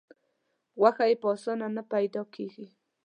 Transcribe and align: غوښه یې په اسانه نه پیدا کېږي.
غوښه 0.79 1.05
یې 1.09 1.15
په 1.21 1.27
اسانه 1.33 1.67
نه 1.75 1.83
پیدا 1.93 2.21
کېږي. 2.35 2.65